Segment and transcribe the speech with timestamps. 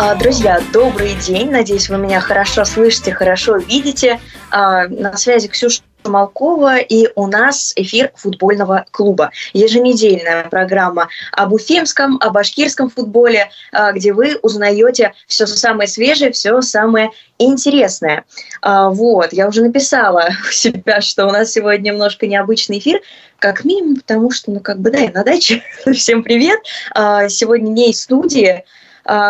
[0.00, 1.50] А, друзья, добрый день.
[1.50, 4.20] Надеюсь, вы меня хорошо слышите, хорошо видите.
[4.48, 9.32] А, на связи Ксюша Малкова, и у нас эфир футбольного клуба.
[9.54, 16.60] Еженедельная программа об уфимском, о башкирском футболе, а, где вы узнаете все самое свежее, все
[16.60, 18.24] самое интересное.
[18.62, 23.00] Вот, я уже написала у себя, что у нас сегодня немножко необычный эфир,
[23.40, 25.64] как минимум, потому что, ну, как бы, да, я на даче.
[25.92, 26.60] Всем привет.
[26.94, 28.64] Сегодня не из студии,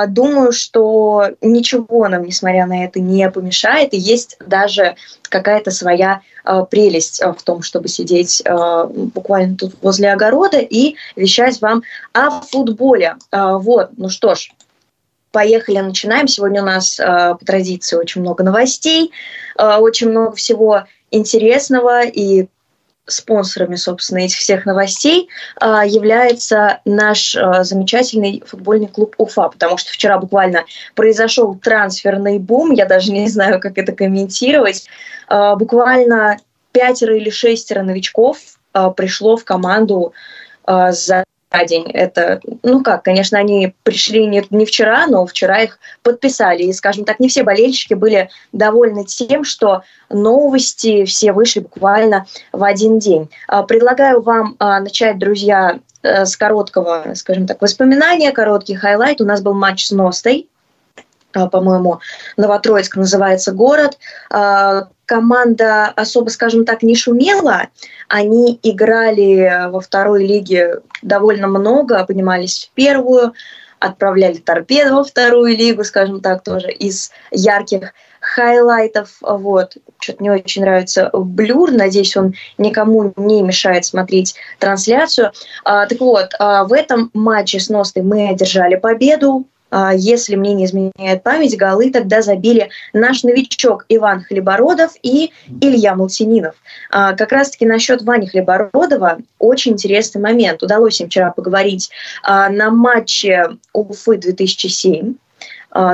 [0.09, 6.65] думаю, что ничего нам, несмотря на это, не помешает, и есть даже какая-то своя а,
[6.65, 8.43] прелесть а, в том, чтобы сидеть
[9.15, 13.17] буквально тут возле огорода и вещать вам о футболе.
[13.31, 14.51] Вот, ну что ж,
[15.31, 16.27] поехали, начинаем.
[16.27, 19.13] Сегодня у нас по традиции очень много новостей,
[19.57, 22.49] очень много всего интересного и
[23.09, 29.93] спонсорами, собственно, этих всех новостей а, является наш а, замечательный футбольный клуб Уфа, потому что
[29.93, 34.87] вчера буквально произошел трансферный бум, я даже не знаю, как это комментировать.
[35.27, 36.39] А, буквально
[36.73, 38.39] пятеро или шестеро новичков
[38.97, 40.13] пришло в команду
[40.67, 41.25] за
[41.67, 41.91] день.
[41.91, 46.65] Это, ну как, конечно, они пришли не, не вчера, но вчера их подписали.
[46.65, 52.63] И, скажем так, не все болельщики были довольны тем, что новости все вышли буквально в
[52.63, 53.31] один день.
[53.47, 59.21] А, предлагаю вам а, начать, друзья, э, с короткого, скажем так, воспоминания, короткий highlight.
[59.21, 60.49] У нас был матч с Ностой,
[61.33, 62.01] а, по-моему,
[62.37, 63.99] Новотроицк называется город
[65.09, 67.69] команда особо, скажем так, не шумела.
[68.09, 73.33] Они играли во второй лиге довольно много, поднимались в первую,
[73.79, 79.17] отправляли торпеду во вторую лигу, скажем так, тоже из ярких highlight ов.
[79.23, 79.79] Вот.
[79.99, 81.71] Что-то мне очень нравится blur.
[81.71, 85.33] Надеюсь, он никому не мешает смотреть трансляцию.
[85.65, 89.47] А, так вот, а, в этом матче с Ностой мы одержали победу.
[89.71, 95.95] А, если мне не изменяет память, голы тогда забили наш новичок Иван Хлебородов и Илья
[95.95, 96.55] Мултининов.
[96.91, 100.63] А, как раз-таки насчет Вани Хлебородова очень интересный момент.
[100.63, 101.91] Удалось им вчера поговорить
[102.23, 105.15] а, на матче Уфы 2007.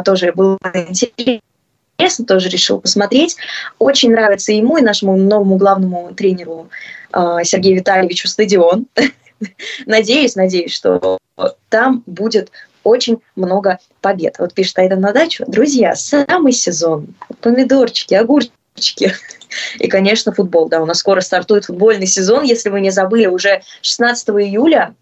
[0.05, 3.37] Тоже было интересно, тоже решил посмотреть.
[3.81, 6.71] Очень нравится ему и нашему новому главному тренеру
[7.13, 8.87] Сергею Витальевичу стадион.
[9.87, 11.19] Надеюсь, надеюсь, что
[11.69, 12.51] там будет
[12.85, 14.39] очень много побед.
[14.39, 15.45] Вот пишет Айда на дачу.
[15.47, 17.15] Друзья, самый сезон.
[17.41, 19.13] Помидорчики, огурчики.
[19.79, 20.69] И, конечно, футбол.
[20.69, 22.45] Да, у нас скоро стартует футбольный сезон.
[22.45, 24.95] Если вы не забыли, уже 16 июля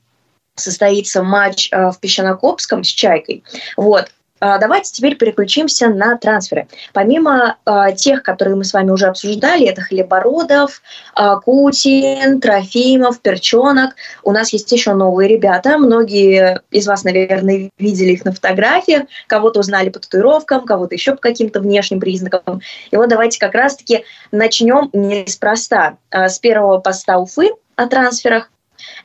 [0.55, 3.43] состоится матч э, в Песчанокопском с Чайкой.
[3.77, 4.11] Вот.
[4.45, 6.67] А, давайте теперь переключимся на трансферы.
[6.93, 10.83] Помимо э, тех, которые мы с вами уже обсуждали, это Хлебородов,
[11.17, 13.95] э, Кутин, Трофимов, Перчонок,
[14.25, 15.79] у нас есть еще новые ребята.
[15.79, 21.19] Многие из вас, наверное, видели их на фотографиях, кого-то узнали по татуировкам, кого-то еще по
[21.19, 22.63] каким-то внешним признакам.
[22.91, 25.99] И вот давайте как раз-таки начнем неспроста.
[26.11, 28.51] Э, с первого поста Уфы о трансферах.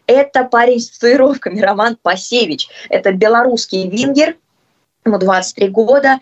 [0.07, 2.69] Это парень с татуировками Роман Пасевич.
[2.89, 4.35] Это белорусский вингер,
[5.07, 6.19] ему 23 года,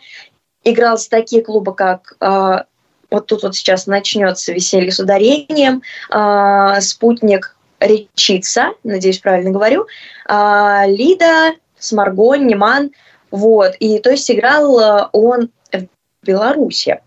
[0.64, 2.64] играл с такие клубы, как э,
[3.12, 5.82] вот тут вот сейчас начнется веселье с ударением,
[6.12, 9.86] э, спутник Речица, надеюсь, правильно говорю,
[10.28, 12.92] э, Лида, Смаргон, Неман,
[13.32, 17.02] вот, и то есть играл он в Беларуси.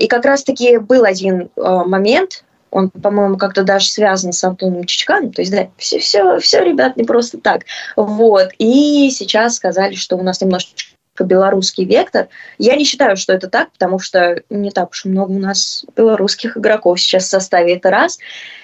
[0.00, 5.32] И как раз-таки был один момент, он, по-моему, как-то даже связан с Антоном Чичканом.
[5.32, 7.62] То есть, да, все, все, все, ребят, не просто так.
[7.96, 8.50] Вот.
[8.58, 12.28] И сейчас сказали, что у нас немножечко белорусский вектор.
[12.58, 16.56] Я не считаю, что это так, потому что не так уж много у нас белорусских
[16.56, 18.18] игроков сейчас в составе, это раз.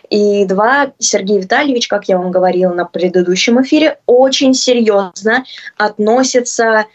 [0.09, 5.45] И два, Сергей Витальевич, как я вам говорила на предыдущем эфире, очень серьезно
[5.77, 6.87] относится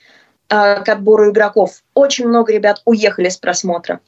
[0.49, 1.83] э, к отбору игроков.
[1.93, 3.99] Очень много ребят уехали с просмотра.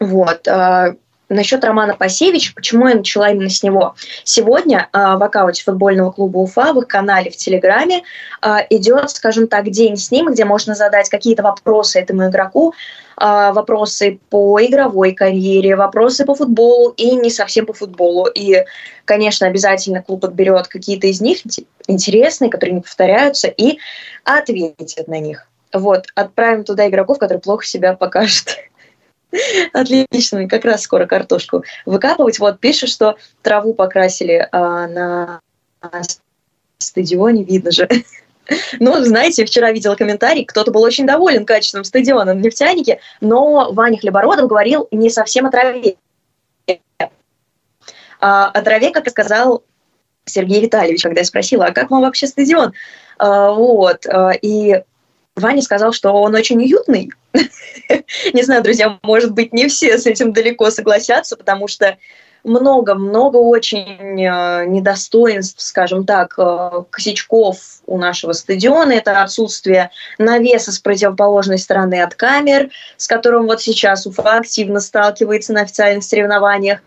[0.00, 0.46] Вот.
[0.48, 0.96] Э,
[1.32, 3.94] Насчет Романа Пасевича, почему я начала именно с него?
[4.22, 8.02] Сегодня э, в аккаунте футбольного клуба Уфа в их канале в Телеграме
[8.42, 12.74] э, идет, скажем так, день с ним, где можно задать какие-то вопросы этому игроку,
[13.18, 18.26] э, вопросы по игровой карьере, вопросы по футболу и не совсем по футболу.
[18.26, 18.64] И,
[19.06, 21.38] конечно, обязательно клуб отберет какие-то из них
[21.88, 23.78] интересные, которые не повторяются, и
[24.24, 25.48] ответит на них.
[25.72, 28.58] Вот, отправим туда игроков, которые плохо себя покажут.
[29.72, 32.38] Отлично, как раз скоро картошку выкапывать.
[32.38, 35.40] Вот пишет, что траву покрасили а, на
[36.78, 37.88] стадионе, видно же.
[38.80, 43.98] Ну, знаете, вчера видела комментарий, кто-то был очень доволен качеством стадиона в нефтянике, но Ваня
[43.98, 45.94] Хлебородов говорил не совсем о траве.
[48.20, 49.62] А, о траве, как сказал
[50.24, 52.72] Сергей Витальевич, когда я спросила, а как вам вообще стадион?
[53.16, 54.82] А, вот, а, и
[55.36, 57.10] Ваня сказал, что он очень уютный.
[58.32, 61.96] Не знаю, друзья, может быть, не все с этим далеко согласятся, потому что
[62.44, 68.92] много-много очень э, недостоинств, скажем так, э, косячков у нашего стадиона.
[68.92, 75.52] Это отсутствие навеса с противоположной стороны от камер, с которым вот сейчас Уфа активно сталкивается
[75.52, 76.80] на официальных соревнованиях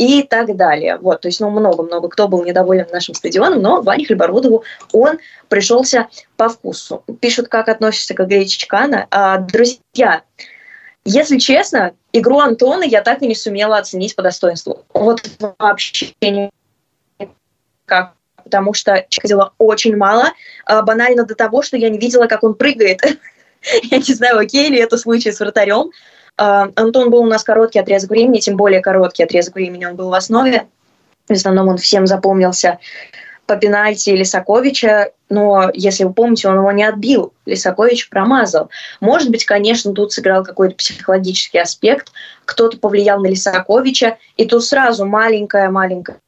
[0.00, 0.96] и так далее.
[0.96, 5.18] Вот, то есть, ну, много-много кто был недоволен нашим стадионом, но Ване Хлебородову он
[5.50, 6.08] пришелся
[6.38, 7.04] по вкусу.
[7.20, 9.06] Пишут, как относишься к игре Чичкана.
[9.10, 10.22] А, друзья,
[11.04, 14.86] если честно, игру Антона я так и не сумела оценить по достоинству.
[14.94, 15.20] Вот
[15.58, 18.14] вообще никак.
[18.42, 20.32] Потому что видела очень мало,
[20.64, 23.02] а, банально до того, что я не видела, как он прыгает.
[23.82, 25.90] я не знаю, окей ли это случай с вратарем,
[26.40, 30.14] Антон был у нас короткий отрезок времени, тем более короткий отрезок времени он был в
[30.14, 30.66] основе.
[31.28, 32.78] В основном он всем запомнился
[33.44, 37.34] по пенальти Лисаковича, но, если вы помните, он его не отбил.
[37.44, 38.70] Лисакович промазал.
[39.00, 42.10] Может быть, конечно, тут сыграл какой-то психологический аспект,
[42.46, 46.20] кто-то повлиял на Лисаковича, и тут сразу маленькая-маленькая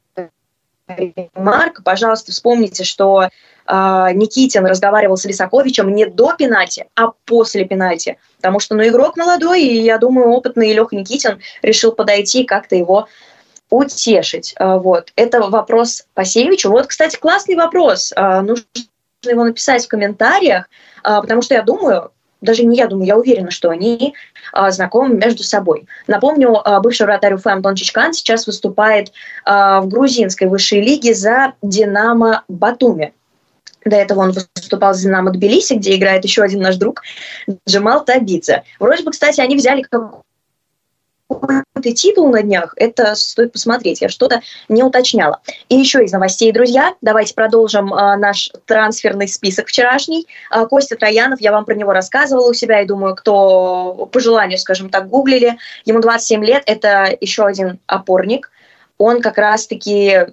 [0.97, 1.83] ремарка.
[1.83, 3.29] Пожалуйста, вспомните, что э,
[3.67, 8.19] Никитин разговаривал с Лисаковичем не до пенальти, а после пенальти.
[8.37, 12.77] Потому что, ну, игрок молодой, и, я думаю, опытный Леха Никитин решил подойти и как-то
[12.77, 13.09] его
[13.71, 14.55] утешить.
[14.59, 15.13] Э, вот.
[15.17, 16.71] Это вопрос Пасевичу.
[16.71, 18.13] Вот, кстати, классный вопрос.
[18.15, 18.65] Э, нужно
[19.25, 20.69] его написать в комментариях,
[21.05, 22.11] э, потому что я думаю,
[22.43, 24.15] даже не я думаю, я уверена, что они
[24.53, 25.87] а, знакомы между собой.
[26.07, 29.13] Напомню, а, бывший вратарь Уфы Антон Чичкан сейчас выступает
[29.45, 33.15] а, в грузинской высшей лиге за «Динамо Батуми».
[33.85, 37.03] До этого он выступал за «Динамо Тбилиси», где играет еще один наш друг
[37.69, 38.65] Джамал Табидзе.
[38.79, 39.85] Вроде бы, кстати, они взяли
[41.83, 45.41] какой-то титул на днях, это стоит посмотреть, я что-то не уточняла.
[45.69, 50.27] И еще из новостей, друзья, давайте продолжим а, наш трансферный список вчерашний.
[50.51, 54.59] А, Костя Троянов, я вам про него рассказывала у себя, и думаю, кто по желанию,
[54.59, 58.51] скажем так, гуглили, ему 27 лет, это еще один опорник.
[58.99, 60.27] Он как раз-таки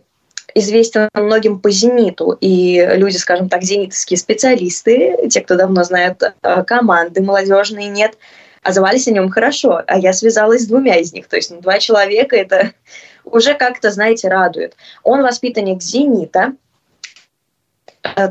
[0.53, 6.63] известен многим по «Зениту», и люди, скажем так, зенитовские специалисты, те, кто давно знает э,
[6.63, 8.17] команды молодежные, нет,
[8.63, 11.79] отзывались о нем хорошо, а я связалась с двумя из них, то есть ну, два
[11.79, 12.73] человека, это
[13.23, 14.75] уже как-то, знаете, радует.
[15.03, 16.53] Он воспитанник «Зенита»,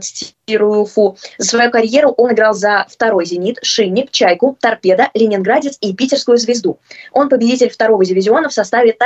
[0.01, 5.95] цитирую Уфу, за свою карьеру он играл за второй «Зенит», «Шинник», «Чайку», «Торпедо», «Ленинградец» и
[5.95, 6.79] «Питерскую звезду».
[7.13, 8.97] Он победитель второго дивизиона в составе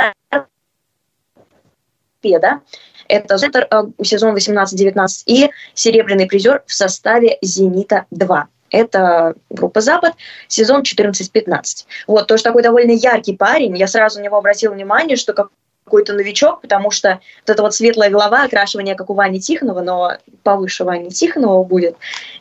[2.21, 2.61] «Торпедо»,
[3.07, 8.43] это центр э, сезон 18-19 и серебряный призер в составе «Зенита-2».
[8.73, 10.13] Это группа «Запад»,
[10.47, 11.85] сезон 14-15.
[12.07, 13.77] Вот, тоже такой довольно яркий парень.
[13.77, 15.49] Я сразу на него обратила внимание, что как
[15.85, 20.13] какой-то новичок, потому что вот эта вот светлая голова, окрашивание, как у Вани Тихонова, но
[20.41, 21.95] повыше Вани Тихонова будет.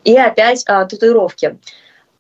[0.05, 1.58] И опять а, татуировки.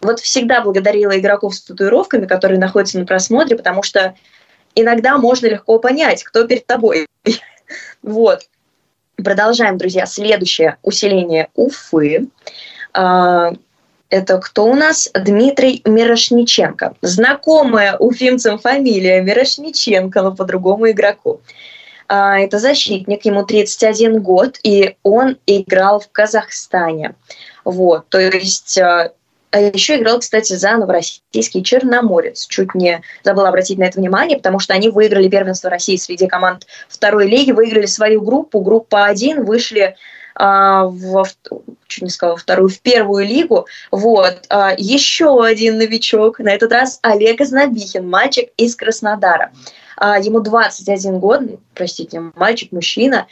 [0.02, 4.14] Вот всегда благодарила игроков с татуировками, которые находятся на просмотре, потому что
[4.74, 7.06] иногда можно легко понять, кто перед тобой.
[8.02, 8.42] Вот.
[9.16, 10.04] Продолжаем, друзья.
[10.04, 12.26] Следующее усиление Уфы.
[14.12, 15.08] Это кто у нас?
[15.14, 16.96] Дмитрий Мирошниченко.
[17.00, 21.40] Знакомая уфимцам фамилия Мирошниченко, но по-другому игроку.
[22.08, 27.14] А, это защитник, ему 31 год, и он играл в Казахстане.
[27.64, 29.12] Вот, то есть а,
[29.50, 32.46] а еще играл, кстати, за новороссийский Черноморец.
[32.46, 36.66] Чуть не забыла обратить на это внимание, потому что они выиграли первенство России среди команд
[36.86, 39.96] второй лиги, выиграли свою группу, группа 1, вышли
[40.34, 41.24] а, в,
[41.86, 43.66] чуть не сказала вторую, в первую лигу.
[43.90, 44.44] Вот.
[44.48, 49.52] А, еще один новичок, на этот раз Олег Изнобихин, мальчик из Краснодара.
[49.96, 51.42] А, ему 21 год,
[51.74, 53.26] простите, мальчик, мужчина.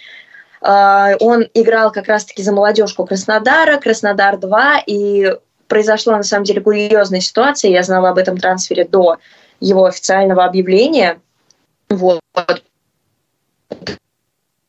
[0.63, 5.35] Он играл как раз-таки за молодежку Краснодара, Краснодар 2, и
[5.69, 7.71] произошла на самом деле курьезная ситуация.
[7.71, 9.17] Я знала об этом трансфере до
[9.61, 11.19] его официального объявления.
[11.89, 12.21] Вот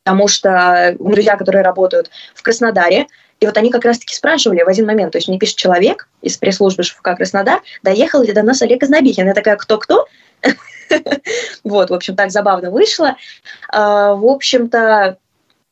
[0.04, 3.08] потому что друзья, которые работают в Краснодаре,
[3.40, 6.38] и вот они как раз-таки спрашивали в один момент, то есть мне пишет человек из
[6.38, 9.26] пресс-службы ШФК Краснодар, доехал ли до нас Олег Изнобихин?
[9.26, 10.08] Я такая, кто-кто?
[11.64, 13.16] Вот, в общем, так забавно вышло.
[13.70, 15.18] А, в общем-то,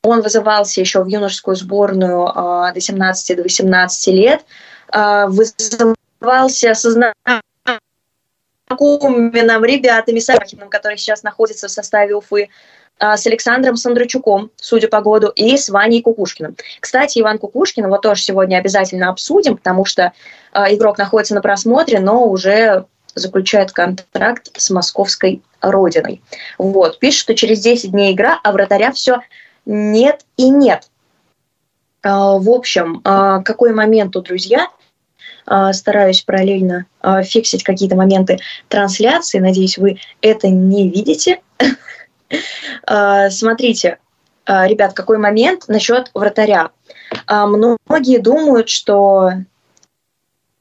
[0.02, 4.46] он вызывался еще в юношескую сборную а, до 17 до 18 лет,
[4.88, 6.92] а, вызывался со
[8.70, 12.48] знакомыми нам ребятами, Сарахиным, который сейчас находится в составе Уфы,
[13.00, 16.56] с Александром Сандрачуком, судя по году, и с Ваней Кукушкиным.
[16.80, 20.12] Кстати, Иван Кукушкин его тоже сегодня обязательно обсудим, потому что
[20.54, 26.22] э, игрок находится на просмотре, но уже заключает контракт с московской родиной.
[26.58, 27.00] Вот.
[27.00, 29.20] Пишет, что через 10 дней игра, а вратаря все
[29.66, 30.90] нет и нет.
[32.04, 34.68] Э, в общем, какой момент тут, друзья?
[35.74, 36.86] стараюсь параллельно
[37.24, 38.38] фиксить какие-то моменты
[38.68, 39.40] трансляции.
[39.40, 41.42] Надеюсь, вы это не видите.
[43.30, 43.98] Смотрите,
[44.48, 46.72] ребят, какой момент насчет вратаря.
[47.28, 49.32] Многие думают, что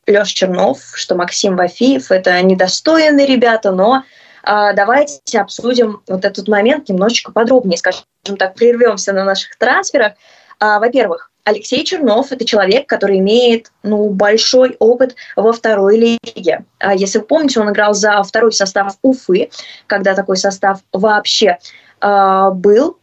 [0.07, 4.05] Леша Чернов, что Максим Вафиев– это недостойные ребята, но
[4.43, 8.05] а, давайте обсудим вот этот момент немножечко подробнее, скажем
[8.39, 10.15] так, прервемся на наших трансферах.
[10.59, 16.65] А, во-первых, Алексей Чернов– это человек, который имеет ну, большой опыт во второй лиге.
[16.79, 19.49] А, если вы помните, он играл за второй состав Уфы,
[19.87, 21.57] когда такой состав вообще
[22.01, 22.99] а, был.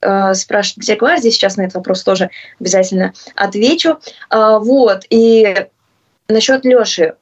[0.00, 3.98] А, спрашивают, где гвардия, сейчас на этот вопрос тоже обязательно отвечу.
[4.30, 5.66] А, вот, и
[6.28, 7.16] насчет Леши,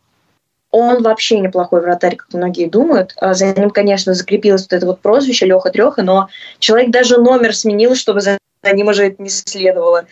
[0.70, 3.16] он вообще неплохой вратарь, как многие думают.
[3.20, 6.28] За ним, конечно, закрепилось вот это вот прозвище Леха Треха, но
[6.60, 10.06] человек даже номер сменил, чтобы за ним уже это не следовало.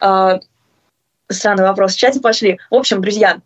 [0.00, 0.40] А,
[1.28, 1.94] странный вопрос.
[1.94, 2.58] В чате пошли.
[2.70, 3.38] В общем, друзья,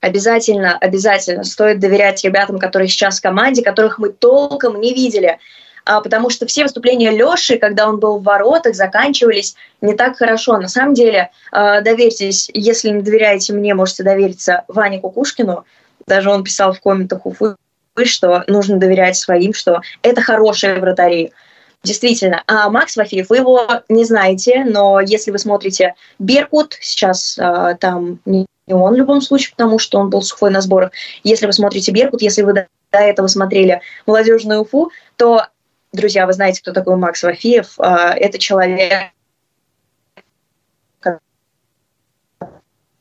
[0.00, 5.38] обязательно, обязательно стоит доверять ребятам, которые сейчас в команде, которых мы толком не видели.
[5.84, 10.58] А, потому что все выступления Леши, когда он был в воротах, заканчивались не так хорошо.
[10.58, 15.64] На самом деле, а, доверьтесь, если не доверяете мне, можете довериться Ване Кукушкину.
[16.06, 17.54] Даже он писал в комментах Уфы,
[18.04, 21.32] что нужно доверять своим, что это хорошие вратари.
[21.86, 22.42] Действительно.
[22.48, 28.18] А Макс Вафиев, вы его не знаете, но если вы смотрите Беркут, сейчас э, там
[28.24, 30.90] не он в любом случае, потому что он был сухой на сборах.
[31.22, 35.46] Если вы смотрите Беркут, если вы до этого смотрели молодежную Уфу, то
[35.92, 37.74] Друзья, вы знаете, кто такой Макс Вафиев.
[37.78, 39.12] А, это человек,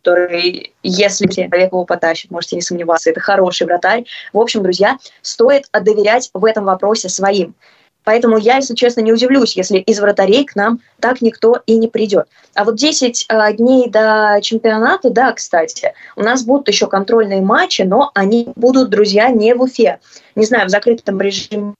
[0.01, 4.06] который, если человек его потащит, можете не сомневаться, это хороший вратарь.
[4.32, 7.56] В общем, друзья, стоит доверять в этом вопросе своим.
[8.05, 11.88] Поэтому я, если честно, не удивлюсь, если из вратарей к нам так никто и не
[11.89, 12.27] придет.
[12.53, 17.81] А вот 10 а, дней до чемпионата, да, кстати, у нас будут еще контрольные матчи,
[17.81, 20.00] но они будут, друзья, не в Уфе.
[20.35, 21.74] Не знаю, в закрытом режиме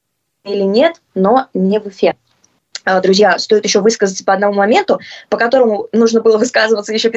[0.44, 2.16] или нет, но не в Уфе.
[2.84, 7.10] А, друзья, стоит еще высказаться по одному моменту, по которому нужно было высказываться еще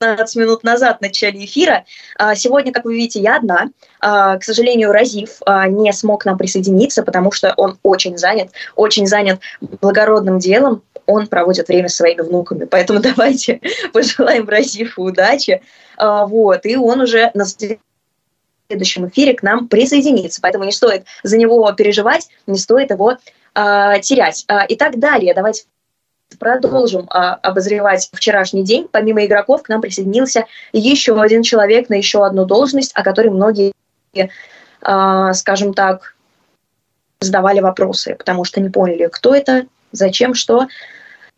[0.00, 1.84] 15 минут назад в начале эфира.
[2.16, 3.70] А, сегодня, как вы видите, я одна.
[4.00, 9.40] А, к сожалению, Разив не смог нам присоединиться, потому что он очень занят, очень занят
[9.60, 10.82] благородным делом.
[11.06, 12.64] Он проводит время со своими внуками.
[12.64, 13.60] Поэтому давайте
[13.92, 15.62] пожелаем Разифу удачи.
[15.98, 16.64] Вот.
[16.64, 20.40] И он уже на следующем эфире к нам присоединится.
[20.40, 23.16] Поэтому не стоит за него переживать, не стоит его
[23.54, 24.44] терять.
[24.46, 25.34] Э, и так далее.
[25.34, 25.64] Давайте
[26.38, 28.88] продолжим э, обозревать вчерашний день.
[28.90, 33.72] Помимо игроков к нам присоединился еще один человек на еще одну должность, о которой многие,
[34.14, 36.14] э, скажем так,
[37.20, 40.66] задавали вопросы, потому что не поняли, кто это, зачем, что.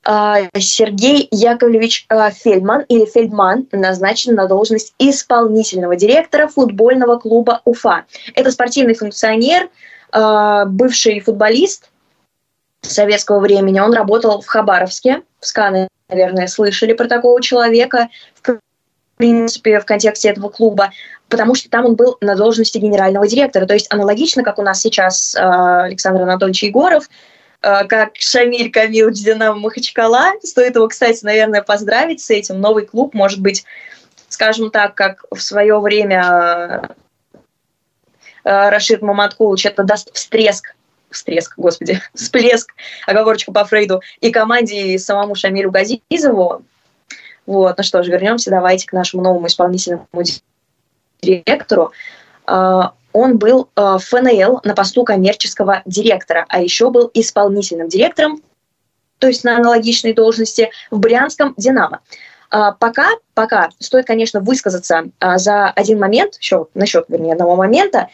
[0.02, 8.04] А, Сергей Яковлевич а, Фельдман или Фельдман назначен на должность исполнительного директора футбольного клуба Уфа.
[8.34, 9.68] Это спортивный функционер,
[10.10, 11.90] а, бывший футболист
[12.82, 13.80] советского времени.
[13.80, 15.22] Он работал в Хабаровске.
[15.40, 18.08] В СКА, наверное, слышали про такого человека.
[18.42, 18.58] В
[19.16, 20.92] принципе, в контексте этого клуба,
[21.28, 23.66] потому что там он был на должности генерального директора.
[23.66, 27.08] То есть аналогично, как у нас сейчас Александр Анатольевич Егоров–
[27.62, 30.32] Э, как Шамиль Камил Динамо Махачкала.
[30.42, 32.60] Стоит его, кстати, наверное, поздравить с этим.
[32.60, 33.64] Новый клуб, может быть,
[34.28, 36.94] скажем так, как в свое время
[38.44, 40.74] э, Рашид Маматкулович это даст встреск
[41.10, 42.72] встреск, господи, всплеск,
[43.06, 46.62] оговорочка по Фрейду, и команде, и самому Шамилю Газизову.
[47.46, 50.06] Вот, ну что ж, вернемся давайте к нашему новому исполнительному
[51.22, 51.92] директору.
[52.46, 52.80] Э,
[53.12, 58.42] он был э, в ФНЛ на посту коммерческого директора, а еще был исполнительным директором,
[59.18, 62.00] то есть на аналогичной должности в Брянском «Динамо».
[62.50, 68.08] А, пока, пока стоит, конечно, высказаться а, за один момент, еще насчет, вернее, одного момента.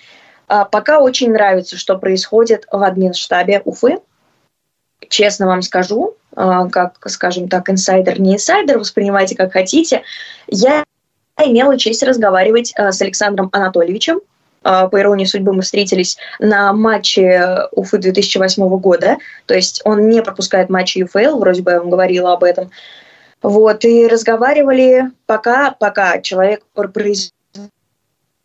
[0.49, 3.99] А, пока очень нравится, что происходит в админштабе Уфы.
[5.09, 10.03] Честно вам скажу, а, как, скажем так, инсайдер, не инсайдер, воспринимайте как хотите.
[10.47, 10.85] Я
[11.39, 14.21] имела честь разговаривать а, с Александром Анатольевичем,
[14.63, 19.17] по иронии судьбы, мы встретились на матче Уфы 2008 года.
[19.45, 22.73] То есть он не пропускает матчи ЮФЛ, вроде бы я вам говорила об этом.
[23.43, 26.65] Вот, и разговаривали, пока, пока человек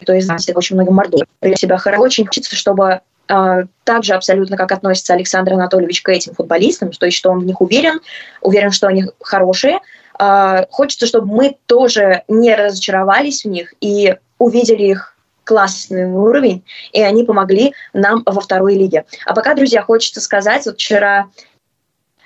[0.05, 1.21] то есть очень много мордов,
[1.55, 2.03] себя хорошо.
[2.03, 7.05] Очень хочется, чтобы а, так же абсолютно, как относится Александр Анатольевич к этим футболистам, то
[7.05, 8.01] есть что он в них уверен,
[8.41, 9.79] уверен, что они хорошие.
[10.19, 17.01] А, хочется, чтобы мы тоже не разочаровались в них и увидели их классный уровень, и
[17.01, 19.05] они помогли нам во второй лиге.
[19.25, 21.27] А пока, друзья, хочется сказать, вот вчера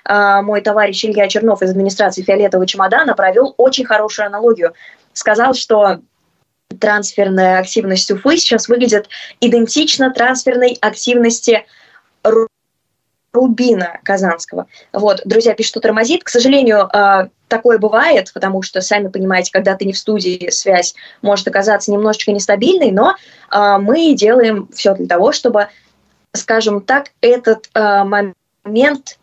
[0.04, 4.74] э, мой товарищ Илья Чернов из администрации «Фиолетового чемодана» провел очень хорошую аналогию.
[5.12, 6.00] сказал, что
[6.80, 9.08] трансферная активность Уфы сейчас выглядит
[9.40, 11.64] идентично трансферной активности
[13.32, 14.66] Рубина Казанского.
[14.92, 16.24] Вот, друзья пишут, что тормозит.
[16.24, 20.94] К сожалению, а, такое бывает, потому что, сами понимаете, когда ты не в студии, связь
[21.22, 23.14] может оказаться немножечко нестабильной, но
[23.50, 25.68] а, мы делаем все для того, чтобы,
[26.32, 29.18] скажем так, этот а, момент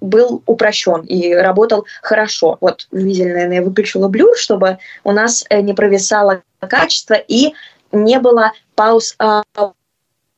[0.00, 2.58] был упрощен и работал хорошо.
[2.60, 7.52] Вот видели, наверное, я выключила блюр, чтобы у нас э, не провисало качество и
[7.92, 9.16] не было пауз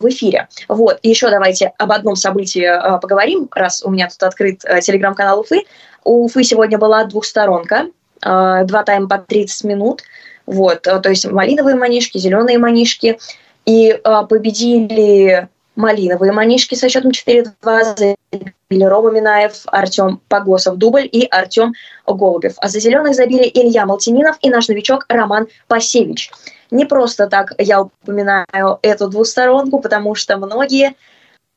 [0.03, 0.49] в эфире.
[0.69, 0.99] Вот.
[1.03, 5.63] Еще давайте об одном событии э, поговорим, раз у меня тут открыт э, телеграм-канал Уфы.
[6.05, 7.87] У Уфы сегодня была двухсторонка,
[8.25, 10.03] э, два тайма по 30 минут.
[10.47, 10.87] Вот.
[10.87, 13.19] Э, то есть малиновые манишки, зеленые манишки.
[13.65, 17.47] И э, победили малиновые манишки со счетом 4-2
[17.97, 21.75] забили Рома Минаев, Артем Погосов дубль и Артем
[22.07, 22.55] Голубев.
[22.59, 26.31] А за зеленых забили Илья Малтининов и наш новичок Роман Пасевич.
[26.71, 30.95] Не просто так я упоминаю эту двусторонку, потому что многие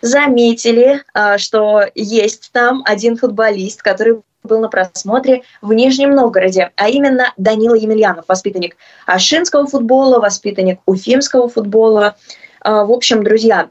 [0.02, 6.90] заметили, а, что есть там один футболист, который был на просмотре в Нижнем Новгороде, а
[6.90, 12.16] именно Данила Емельянов, воспитанник Ашинского футбола, воспитанник Уфимского футбола.
[12.62, 13.70] А, в общем, друзья,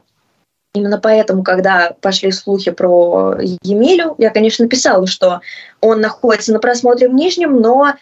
[0.75, 5.39] Именно поэтому, когда пошли слухи про Емелю, я, конечно, писала, что
[5.79, 7.93] он находится на просмотре в Нижнем, но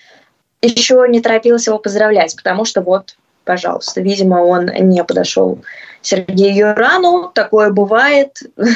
[0.59, 3.15] еще не торопилась его поздравлять, потому что вот,
[3.45, 5.59] пожалуйста, видимо, он не подошел
[6.01, 8.39] Сергею Юрану, такое бывает.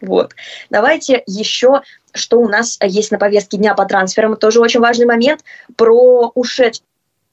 [0.00, 0.34] Вот.
[0.68, 5.44] Давайте еще, что у нас есть на повестке дня по трансферам, тоже очень важный момент,
[5.76, 6.82] про ушедших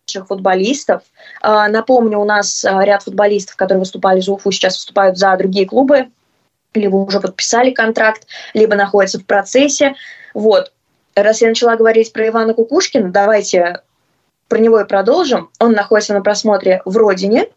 [0.10, 1.04] наших футболистов.
[1.42, 5.66] А, напомню, у нас а, ряд футболистов, которые выступали за Уфу, сейчас выступают за другие
[5.66, 6.10] клубы,
[6.74, 9.96] либо уже подписали контракт, либо находятся в процессе.
[10.34, 10.72] Вот.
[11.16, 13.82] Раз я начала говорить про Ивана Кукушкина, давайте
[14.48, 15.50] про него и продолжим.
[15.60, 17.50] Он находится на просмотре в «Родине»,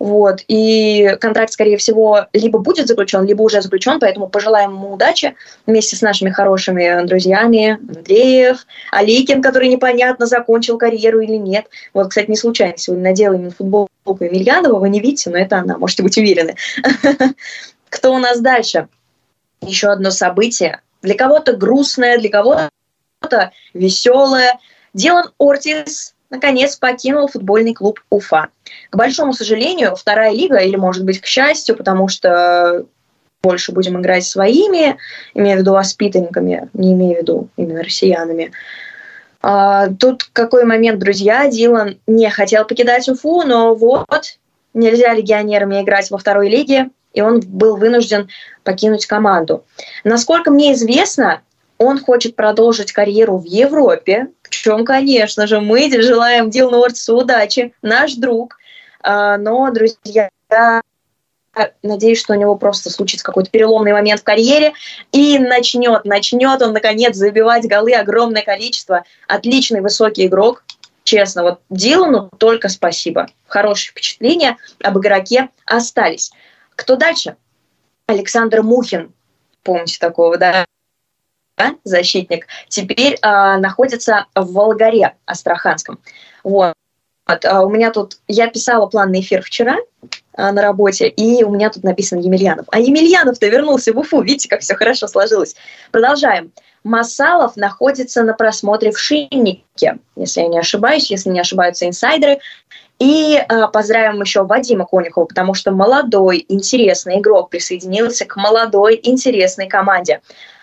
[0.00, 0.40] вот.
[0.48, 5.36] И контракт, скорее всего, либо будет заключен, либо уже заключен, поэтому пожелаем ему удачи
[5.66, 11.66] вместе с нашими хорошими друзьями Андреев, Аликин, который непонятно, закончил карьеру или нет.
[11.92, 15.76] Вот, кстати, не случайно сегодня надела именно футболку Емельянова, вы не видите, но это она,
[15.76, 16.56] можете быть уверены.
[17.90, 18.88] Кто у нас дальше?
[19.60, 20.80] Еще одно событие.
[21.02, 24.58] Для кого-то грустное, для кого-то веселое.
[24.94, 28.48] Дилан Ортис наконец покинул футбольный клуб Уфа.
[28.90, 32.86] К большому сожалению, вторая лига, или, может быть, к счастью, потому что
[33.42, 34.96] больше будем играть своими,
[35.34, 38.52] имея в виду воспитанниками, не имея в виду именно россиянами.
[39.42, 44.38] А, тут какой момент, друзья, Дилан не хотел покидать Уфу, но вот
[44.74, 48.28] нельзя легионерами играть во второй лиге, и он был вынужден
[48.62, 49.64] покинуть команду.
[50.04, 51.40] Насколько мне известно,
[51.78, 57.72] он хочет продолжить карьеру в Европе, в чем, конечно же, мы желаем Дилну Ортису удачи,
[57.82, 58.58] наш друг.
[59.02, 60.30] А, но, друзья,
[61.82, 64.72] надеюсь, что у него просто случится какой-то переломный момент в карьере,
[65.12, 69.04] и начнет, начнет он, наконец, забивать голы огромное количество.
[69.28, 70.64] Отличный высокий игрок,
[71.04, 73.28] честно, вот Дилану только спасибо.
[73.46, 76.32] Хорошие впечатления об игроке остались.
[76.76, 77.36] Кто дальше?
[78.06, 79.12] Александр Мухин.
[79.62, 80.66] Помните такого, да?
[81.84, 85.98] Защитник, теперь э, находится в Волгаре Астраханском.
[86.44, 86.74] Вот.
[87.30, 89.76] Вот, а у меня тут, я писала план на эфир вчера
[90.34, 92.66] а, на работе, и у меня тут написан Емельянов.
[92.72, 95.54] А Емельянов-то вернулся в Уфу, видите, как все хорошо сложилось.
[95.92, 96.52] Продолжаем.
[96.82, 102.40] Масалов находится на просмотре в Шиннике, если я не ошибаюсь, если не ошибаются инсайдеры.
[102.98, 109.68] И э, поздравим еще Вадима Конюхова, потому что молодой, интересный игрок присоединился к молодой, интересной
[109.68, 110.20] команде.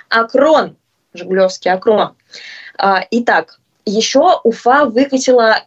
[0.10, 0.76] Акрон
[1.14, 2.16] Жигулевский Акрон.
[2.78, 5.58] А, итак, еще Уфа выкатила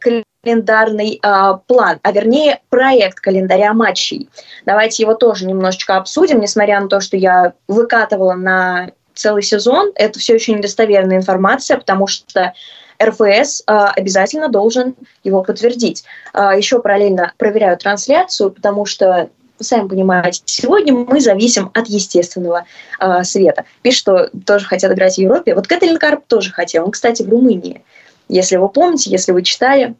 [0.42, 4.28] календарный а, план, а вернее проект календаря матчей.
[4.66, 10.18] Давайте его тоже немножечко обсудим, несмотря на то, что я выкатывала на целый сезон, это
[10.18, 12.54] все еще недостоверная информация, потому что
[13.02, 16.04] РФС э, обязательно должен его подтвердить.
[16.32, 22.64] Э, еще параллельно проверяю трансляцию, потому что сами понимаете, сегодня мы зависим от естественного
[22.98, 23.64] э, света.
[23.82, 25.54] Пишет, что тоже хотят играть в Европе.
[25.54, 26.84] Вот Кэтлин Карп тоже хотел.
[26.84, 27.84] Он, кстати, в Румынии.
[28.28, 29.94] Если вы помните, если вы читали.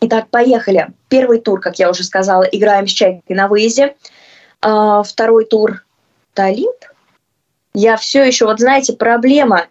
[0.00, 0.88] Итак, поехали.
[1.08, 3.96] Первый тур, как я уже сказала, играем с Чайкой на выезде.
[4.62, 5.84] Э, второй тур
[6.34, 6.84] Талип.
[7.74, 9.66] Я все еще, вот знаете, проблема.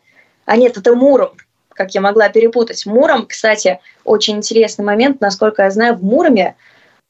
[0.45, 1.31] А нет, это Муром
[1.79, 2.85] как я могла перепутать.
[2.85, 5.21] Муром, кстати, очень интересный момент.
[5.21, 6.57] Насколько я знаю, в Муроме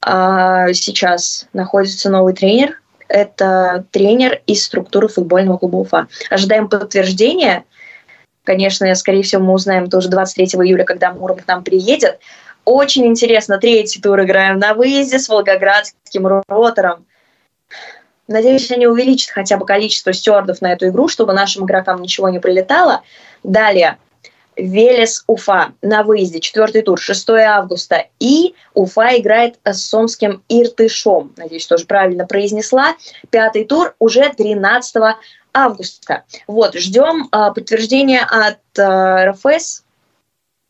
[0.02, 2.80] а сейчас находится новый тренер.
[3.08, 6.06] Это тренер из структуры футбольного клуба Уфа.
[6.30, 7.64] Ожидаем подтверждения.
[8.44, 12.18] Конечно, скорее всего, мы узнаем тоже 23 июля, когда Муром к нам приедет.
[12.64, 13.58] Очень интересно.
[13.58, 17.04] Третий тур играем на выезде с волгоградским ротором.
[18.28, 22.38] Надеюсь, они увеличат хотя бы количество стюардов на эту игру, чтобы нашим игрокам ничего не
[22.38, 23.02] прилетало.
[23.42, 23.98] Далее.
[24.60, 28.06] Велес Уфа на выезде, четвертый тур, 6 августа.
[28.18, 31.32] И Уфа играет с Сомским Иртышом.
[31.36, 32.94] Надеюсь, тоже правильно произнесла.
[33.30, 35.16] Пятый тур уже 13
[35.52, 36.24] августа.
[36.46, 39.84] Вот, ждем э, подтверждения от э, РФС.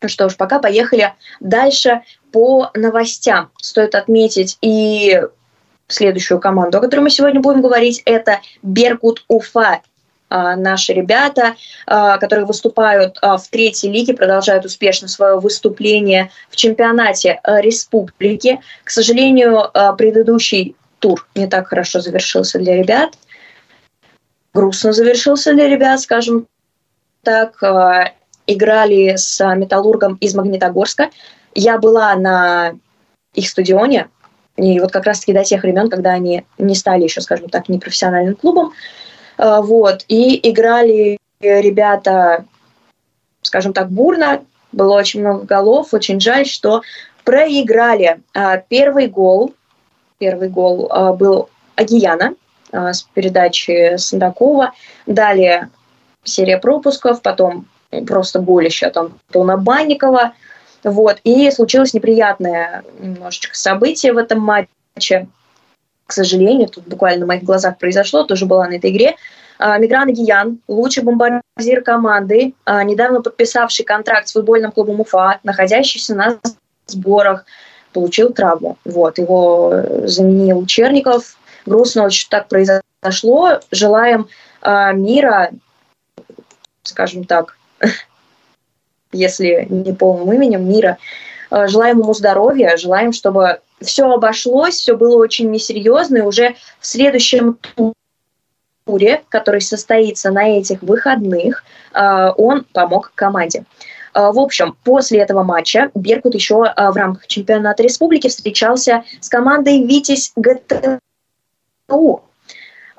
[0.03, 3.51] Ну что ж, пока поехали дальше по новостям.
[3.61, 5.21] Стоит отметить и
[5.89, 9.83] следующую команду, о которой мы сегодня будем говорить, это Беркут Уфа.
[10.31, 16.57] А, наши ребята, а, которые выступают а, в третьей лиге, продолжают успешно свое выступление в
[16.57, 18.61] чемпионате республики.
[18.85, 23.15] К сожалению, предыдущий тур не так хорошо завершился для ребят.
[24.55, 26.47] Грустно завершился для ребят, скажем
[27.23, 27.61] так.
[28.47, 31.11] Играли с Металлургом из Магнитогорска.
[31.55, 32.73] Я была на
[33.35, 34.09] их стадионе,
[34.57, 38.35] и вот как раз-таки до тех времен, когда они не стали еще, скажем так, непрофессиональным
[38.35, 39.00] клубом, э,
[39.43, 42.45] вот, и играли ребята,
[43.43, 46.83] скажем так, бурно, было очень много голов, очень жаль, что
[47.25, 48.21] проиграли.
[48.35, 49.55] А, первый гол,
[50.19, 52.35] первый гол а, был Агияна
[52.73, 54.73] а, с передачи Сандакова,
[55.07, 55.71] далее
[56.23, 57.67] серия пропусков, потом
[58.07, 60.33] просто голище там Тона Банникова,
[60.85, 61.19] вот.
[61.25, 65.29] И случилось неприятное немножечко событие в этом матче.
[66.11, 69.15] К сожалению, тут буквально на моих глазах произошло, тоже была на этой игре.
[69.61, 76.17] А, Мигран Гиян, лучший бомбардир команды, а, недавно подписавший контракт с футбольным клубом Уфа, находящийся
[76.17, 76.41] на
[76.89, 77.45] сборах,
[77.93, 78.77] получил травму.
[78.85, 81.39] Вот, его заменил Черников.
[81.65, 83.61] Грустно очень так произошло.
[83.71, 84.27] Желаем
[84.63, 85.51] э, мира,
[86.83, 87.57] скажем так,
[89.13, 90.99] если не полным именем, мира.
[91.51, 96.87] Э, желаем ему здоровья, желаем, чтобы все обошлось, все было очень несерьезно, и уже в
[96.87, 97.59] следующем
[98.85, 103.65] туре, который состоится на этих выходных, э, он помог команде.
[104.15, 109.85] Э, в общем, после этого матча Беркут еще в рамках чемпионата республики встречался с командой
[109.85, 111.01] «Витязь ГТУ».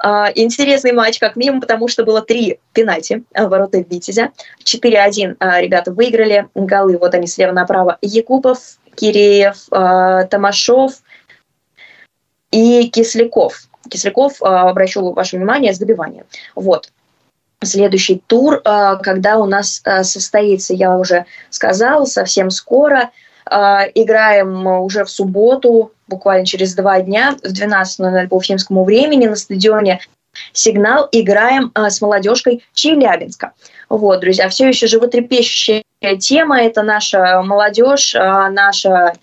[0.04, 4.32] А, интересный матч, как минимум, потому что было три пенальти в ворота Витязя.
[4.64, 6.48] 4-1 а, ребята выиграли.
[6.56, 7.98] Голы, вот они слева направо.
[8.02, 10.94] Якупов, Киреев, а, Тамашов
[12.52, 13.62] и Кисляков.
[13.90, 16.26] Кисляков, обращу ваше внимание, с добиванием.
[16.56, 16.90] Вот.
[17.64, 23.12] Следующий тур, когда у нас состоится, я уже сказала, совсем скоро.
[23.46, 30.00] Играем уже в субботу, буквально через два дня в 12.00 по уфимскому времени на стадионе
[30.54, 33.54] «Сигнал» играем а, с молодежкой Челябинска.
[33.90, 35.84] Вот, друзья, все еще животрепещущая
[36.20, 39.14] тема– это наша молодежь, а, наша,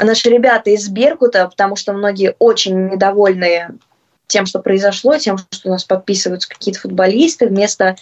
[0.00, 3.78] наши ребята из Беркута, потому что многие очень недовольны
[4.26, 7.96] тем, что произошло, тем, что у нас подписываются какие-то футболисты вместо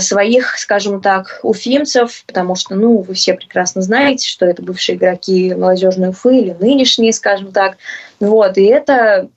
[0.00, 5.54] своих, скажем так, уфимцев, потому что, ну, вы все прекрасно знаете, что это бывшие игроки
[5.54, 7.78] молодежной Уфы или нынешние, скажем так.
[8.20, 9.28] Вот, и это,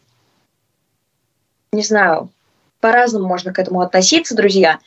[1.71, 2.29] не знаю,
[2.81, 4.79] по-разному можно к этому относиться, друзья.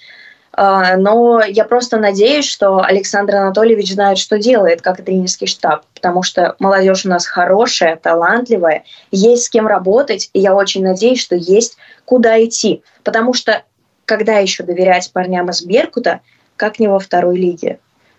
[0.56, 5.84] Э, но я просто надеюсь, что Александр Анатольевич знает, что делает, как и тренерский штаб,
[5.94, 11.20] потому что молодежь у нас хорошая, талантливая, есть с кем работать, и я очень надеюсь,
[11.20, 13.62] что есть куда идти, потому что
[14.09, 16.21] когда еще доверять парням из Беркута,
[16.57, 17.79] как не во второй лиге.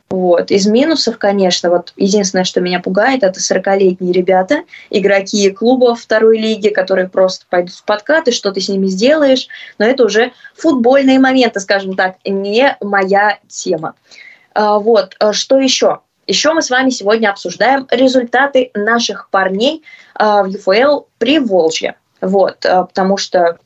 [0.10, 0.50] Вот.
[0.50, 6.70] Из минусов, конечно, вот единственное, что меня пугает, это 40-летние ребята, игроки клубов второй лиги,
[6.70, 9.48] которые просто пойдут в подкат, и что ты с ними сделаешь.
[9.78, 13.96] Но это уже футбольные моменты, скажем так, не моя тема.
[14.54, 15.16] А, вот.
[15.20, 16.00] А что еще?
[16.26, 19.84] Еще мы с вами сегодня обсуждаем результаты наших парней
[20.16, 21.96] а, в ЮФЛ при Волжье.
[22.22, 22.58] Вот.
[22.62, 23.60] Потому что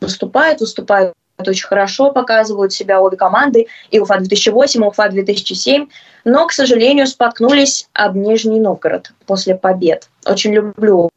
[0.00, 1.14] выступают, выступают
[1.46, 5.88] очень хорошо показывают себя обе команды, и Уфа-2008, и Уфа-2007,
[6.24, 10.08] но, к сожалению, споткнулись об Нижний Новгород после побед.
[10.26, 11.10] Очень люблю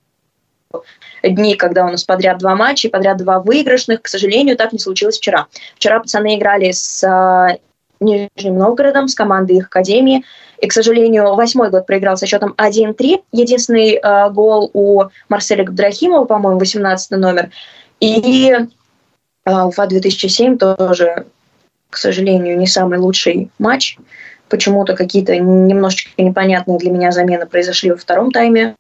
[1.24, 4.04] дни, когда у нас подряд два матча, подряд два выигрышных.
[4.04, 5.48] К сожалению, так не случилось вчера.
[5.76, 7.58] Вчера пацаны играли с э,
[8.00, 10.24] Нижним Новгородом, с командой их академии.
[10.60, 13.24] И, к сожалению, восьмой год проиграл со счетом 1-3.
[13.32, 17.50] Единственный э, гол у Марселя Габдрахимова, по-моему, 18 номер.
[18.00, 18.56] И
[19.46, 21.26] а Уфа 2007 тоже,
[21.90, 23.98] к сожалению, не самый лучший матч.
[24.50, 28.76] Почему-то какие-то немножечко непонятные для меня замены произошли во втором тайме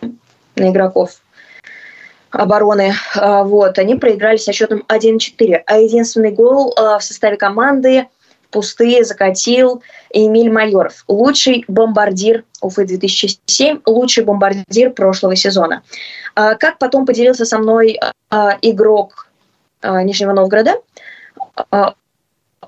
[0.55, 1.21] на игроков
[2.31, 2.93] обороны.
[3.15, 5.61] А, вот, они проиграли со счетом 1-4.
[5.65, 8.07] А единственный гол а, в составе команды
[8.49, 11.03] пустые закатил Эмиль Майоров.
[11.07, 15.83] Лучший бомбардир Уфы 2007, лучший бомбардир прошлого сезона.
[16.35, 17.99] А, как потом поделился со мной
[18.61, 19.27] игрок
[19.83, 20.75] Нижнего Новгорода,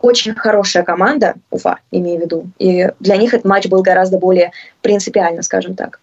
[0.02, 4.52] очень хорошая команда, Уфа, имею в виду, и для них этот матч был гораздо более
[4.82, 5.99] принципиально, скажем так.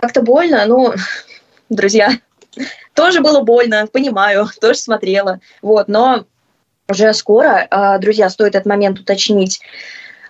[0.00, 0.92] Как-то больно, ну,
[1.68, 2.10] друзья,
[2.94, 6.24] тоже было больно, понимаю, тоже смотрела, вот, но
[6.88, 7.68] уже скоро,
[8.00, 9.60] друзья, стоит этот момент уточнить,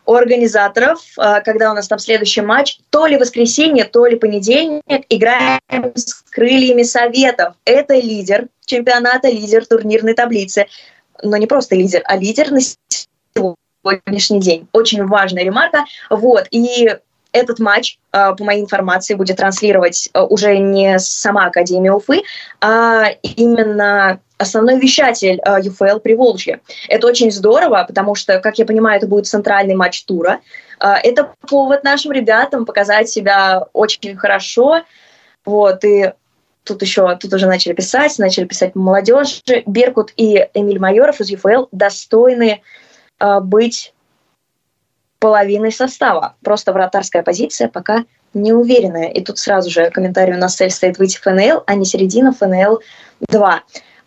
[0.07, 5.05] у организаторов, а, когда у нас там следующий матч, то ли воскресенье, то ли понедельник,
[5.09, 7.55] играем с крыльями советов.
[7.65, 10.67] Это лидер чемпионата, лидер турнирной таблицы.
[11.23, 14.69] Но не просто лидер, а лидер на сегодняшний день.
[14.73, 15.85] Очень важная ремарка.
[16.09, 16.47] Вот.
[16.51, 16.89] И
[17.33, 22.23] этот матч, а, по моей информации, будет транслировать а, уже не сама Академия Уфы,
[22.61, 26.61] а именно основной вещатель ЮФЛ Приволжье.
[26.89, 30.41] Это очень здорово, потому что, как я понимаю, это будет центральный матч тура.
[30.81, 34.83] Uh, это повод нашим ребятам показать себя очень хорошо.
[35.45, 36.13] Вот, и
[36.65, 39.43] тут еще, тут уже начали писать, начали писать молодежи.
[39.67, 42.63] Беркут и Эмиль Майоров из ЮФЛ достойны
[43.21, 43.93] uh, быть
[45.19, 46.35] половиной состава.
[46.43, 49.09] Просто вратарская позиция пока не уверенная.
[49.09, 52.33] И тут сразу же комментарий у нас цель стоит выйти в ФНЛ, а не середина
[52.33, 52.81] ФНЛ
[53.29, 53.63] 2.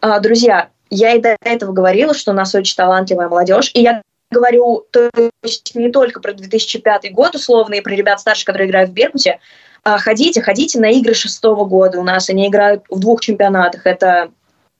[0.05, 4.01] А, друзья, я и до этого говорила, что у нас очень талантливая молодежь, и я
[4.31, 5.09] говорю то
[5.41, 9.39] есть не только про 2005 год условно и про ребят старше, которые играют в Беркуте,
[9.85, 14.31] а ходите, ходите на игры шестого года у нас, они играют в двух чемпионатах, это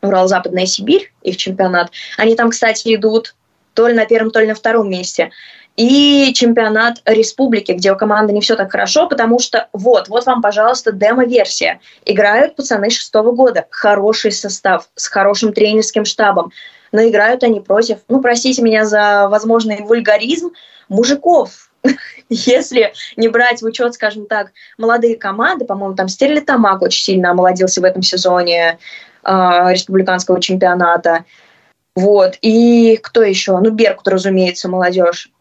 [0.02, 1.92] Урал-Западная Сибирь, их чемпионат.
[2.18, 3.34] Они там, кстати, идут
[3.76, 5.32] то ли на первом, то ли на втором месте
[5.76, 10.42] и чемпионат республики, где у команды не все так хорошо, потому что вот, вот вам,
[10.42, 11.80] пожалуйста, демо-версия.
[12.06, 16.52] Играют пацаны шестого года, хороший состав, с хорошим тренерским штабом,
[16.92, 20.52] но играют они против, ну, простите меня за возможный вульгаризм,
[20.90, 21.72] мужиков.
[22.30, 27.82] Если не брать в учет, скажем так, молодые команды, по-моему, там Стерлитамак очень сильно омолодился
[27.82, 28.78] в этом сезоне
[29.24, 29.30] э,
[29.72, 31.26] республиканского чемпионата.
[31.96, 32.38] Вот.
[32.42, 33.58] И кто еще?
[33.60, 35.32] Ну, Беркут, разумеется, молодежь.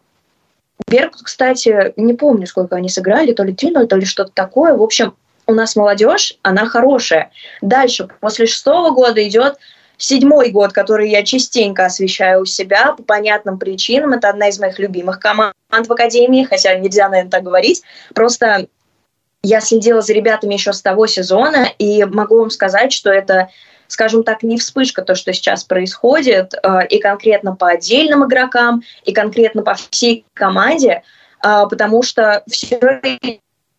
[0.87, 4.75] Беркут, кстати, не помню, сколько они сыграли, то ли 3-0, то ли что-то такое.
[4.75, 7.31] В общем, у нас молодежь, она хорошая.
[7.61, 9.57] Дальше, после шестого года идет
[9.97, 14.13] седьмой год, который я частенько освещаю у себя по понятным причинам.
[14.13, 17.83] Это одна из моих любимых команд в Академии, хотя нельзя, наверное, так говорить.
[18.13, 18.67] Просто
[19.43, 23.49] я следила за ребятами еще с того сезона, и могу вам сказать, что это
[23.87, 29.13] скажем так, не вспышка то, что сейчас происходит, э, и конкретно по отдельным игрокам, и
[29.13, 31.03] конкретно по всей команде,
[31.45, 33.01] э, потому что все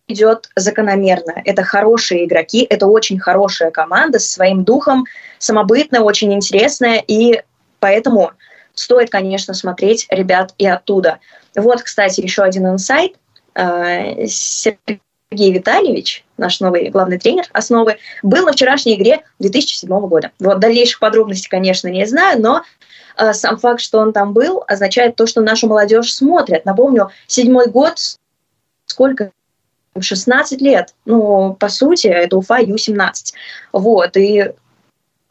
[0.07, 1.41] идет закономерно.
[1.45, 5.05] Это хорошие игроки, это очень хорошая команда со своим духом,
[5.39, 7.41] самобытная, очень интересная, и
[7.79, 8.31] поэтому
[8.73, 11.19] стоит, конечно, смотреть ребят и оттуда.
[11.55, 13.15] Вот, кстати, еще один инсайт.
[13.55, 15.01] Э, Сергей
[15.35, 20.31] Сергей Витальевич, наш новый главный тренер основы, был на вчерашней игре 2007 года.
[20.39, 22.63] Вот дальнейших подробностей, конечно, не знаю, но
[23.17, 26.63] э, сам факт, что он там был, означает то, что нашу молодежь смотрят.
[26.63, 27.97] Напомню, седьмой год,
[28.85, 29.31] сколько
[29.99, 30.93] 16 лет.
[31.03, 33.33] Ну, по сути, это Уфа Ю-17.
[33.73, 34.53] Вот, и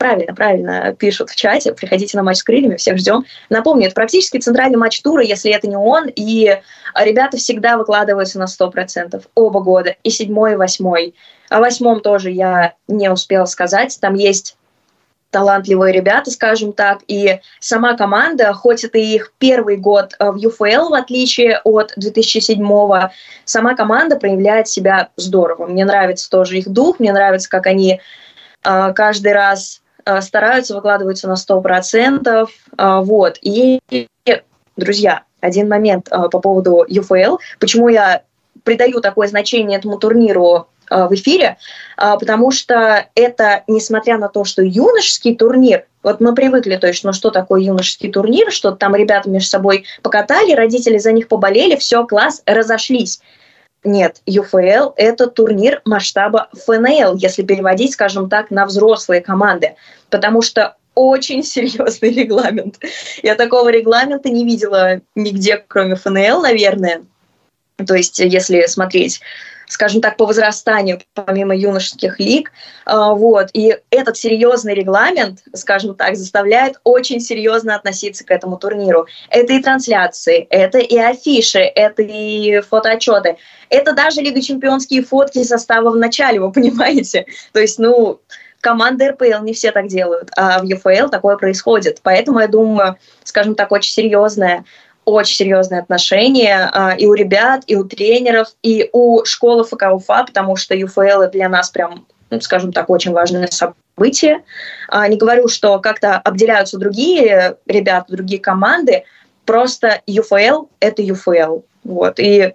[0.04, 1.72] правильно, правильно пишут в чате.
[1.72, 3.24] Приходите на матч с крыльями, всех ждем.
[3.48, 6.10] Напомню, это практически центральный матч тура, если это не он.
[6.14, 6.58] И
[6.94, 9.24] ребята всегда выкладываются на 100%.
[9.34, 9.96] Оба года.
[10.02, 11.14] И седьмой, и восьмой.
[11.48, 13.96] О восьмом тоже я не успела сказать.
[13.98, 14.58] Там есть
[15.30, 20.90] талантливые ребята, скажем так, и сама команда, хоть это их первый год э, в ЮФЛ,
[20.90, 23.10] в отличие от 2007-го,
[23.44, 25.66] сама команда проявляет себя здорово.
[25.66, 28.00] Мне нравится тоже их дух, мне нравится, как они
[28.64, 29.80] э, каждый раз
[30.20, 32.48] стараются, выкладываются на 100%.
[32.78, 33.38] Э, вот.
[33.42, 33.80] И,
[34.76, 37.38] друзья, один момент э, по поводу ЮФЛ.
[37.58, 38.22] Почему я
[38.62, 41.56] придаю такое значение этому турниру в эфире,
[41.96, 47.14] потому что это, несмотря на то, что юношеский турнир, вот мы привыкли, то есть, ну
[47.14, 52.06] что такое юношеский турнир, что там ребята между собой покатали, родители за них поболели, все,
[52.06, 53.20] класс, разошлись.
[53.84, 59.74] Нет, ЮФЛ– это турнир масштаба ФНЛ, если переводить, скажем так, на взрослые команды,
[60.08, 62.78] потому что очень серьезный регламент.
[63.22, 67.04] Я такого регламента не видела нигде, кроме ФНЛ, наверное.
[67.86, 69.20] То есть, если смотреть
[69.74, 72.52] скажем так, по возрастанию, помимо юношеских лиг.
[72.86, 73.48] А, вот.
[73.54, 79.08] И этот серьезный регламент, скажем так, заставляет очень серьезно относиться к этому турниру.
[79.30, 83.36] Это и трансляции, это и афиши, это и фотоотчеты.
[83.68, 87.26] Это даже Лига чемпионские фотки состава в начале, вы понимаете?
[87.52, 88.20] То есть, ну,
[88.60, 91.98] команды РПЛ не все так делают, а в ЮФЛ такое происходит.
[92.04, 94.64] Поэтому, я думаю, скажем так, очень серьезное
[95.04, 100.24] очень серьезные отношения а, и у ребят, и у тренеров, и у школы ФК Уфа,
[100.24, 104.42] потому что ЮФЛ для нас прям, ну, скажем так, очень важное событие.
[104.88, 109.04] А, не говорю, что как-то обделяются другие ребята, другие команды,
[109.44, 111.60] просто ЮФЛ— это ЮФЛ.
[111.84, 112.18] Вот.
[112.18, 112.54] И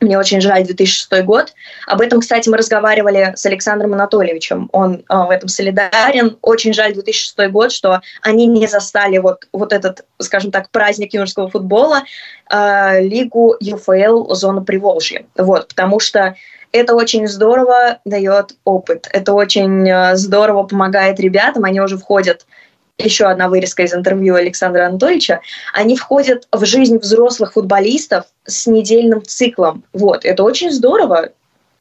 [0.00, 1.54] мне очень жаль 2006 год.
[1.86, 4.68] Об этом, кстати, мы разговаривали с Александром Анатольевичем.
[4.72, 6.36] Он э, в этом солидарен.
[6.42, 11.48] Очень жаль 2006 год, что они не застали вот, вот этот, скажем так, праздник юношеского
[11.48, 12.02] футбола,
[12.50, 15.26] э, лигу ЮФЛ «Зона Приволжья».
[15.36, 16.36] Вот, потому что
[16.72, 19.08] это очень здорово дает опыт.
[19.12, 21.64] Это очень э, здорово помогает ребятам.
[21.64, 22.46] Они уже входят
[22.98, 25.40] еще одна вырезка из интервью Александра Анатольевича,
[25.72, 29.84] они входят в жизнь взрослых футболистов с недельным циклом.
[29.92, 31.30] Вот, это очень здорово.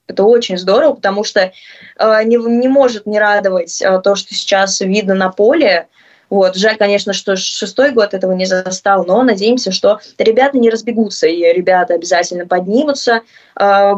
[0.07, 4.81] Это очень здорово, потому что э, не, не может не радовать э, то, что сейчас
[4.81, 5.87] видно на поле.
[6.29, 6.57] Вот.
[6.57, 11.41] Жаль, конечно, что шестой год этого не застал, но надеемся, что ребята не разбегутся, и
[11.53, 13.21] ребята обязательно поднимутся,
[13.57, 13.93] э,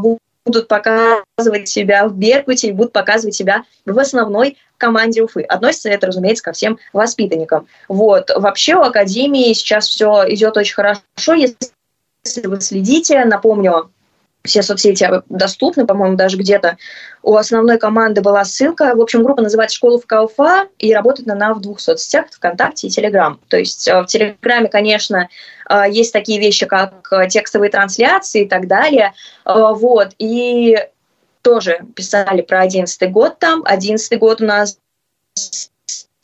[0.45, 5.41] будут показывать себя в Беркуте и будут показывать себя в основной команде Уфы.
[5.41, 7.67] Относится это, разумеется, ко всем воспитанникам.
[7.87, 8.29] Вот.
[8.35, 11.33] Вообще у Академии сейчас все идет очень хорошо.
[11.33, 13.91] Если вы следите, напомню,
[14.45, 16.77] все соцсети доступны, по-моему, даже где-то
[17.23, 18.95] у основной команды была ссылка.
[18.95, 22.89] В общем, группа называется «Школа ФК Уфа» и работает она в двух соцсетях, ВКонтакте и
[22.89, 23.39] Телеграм.
[23.47, 25.29] То есть э, в Телеграме, конечно,
[25.69, 29.13] э, есть такие вещи, как э, текстовые трансляции и так далее.
[29.45, 30.09] Вот.
[30.17, 30.77] И
[31.41, 33.61] тоже писали про одиннадцатый год там.
[33.65, 34.77] Одиннадцатый год у нас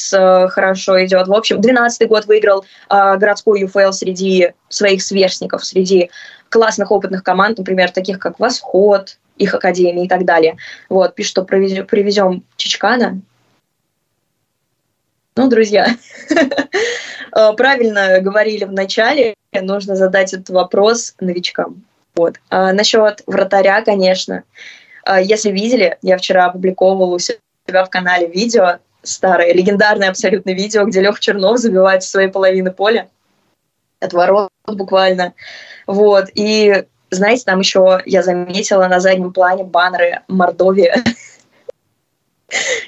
[0.09, 1.27] хорошо идет.
[1.27, 6.09] В общем, 12 год выиграл э, городскую ЮФЛ среди своих сверстников, среди
[6.49, 10.57] классных опытных команд, например, таких как «Восход», их академии и так далее.
[10.89, 13.21] Вот, пишут, что привезем, привезем Чичкана.
[15.35, 15.87] Ну, друзья,
[17.31, 21.83] правильно говорили в начале, нужно задать этот вопрос новичкам.
[22.15, 22.35] Вот.
[22.49, 24.43] А насчет вратаря, конечно,
[25.03, 27.39] а, если видели, я вчера опубликовывала у себя
[27.85, 33.09] в канале видео, старое, легендарное абсолютно видео, где Лех Чернов забивает своей половины поля
[33.99, 35.33] от ворот буквально.
[35.87, 36.25] Вот.
[36.33, 41.03] И, знаете, там еще я заметила на заднем плане баннеры Мордовия.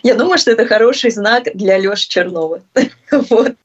[0.04, 2.62] Я думаю, что это хороший знак для Леши Чернова.
[3.30, 3.56] Вот.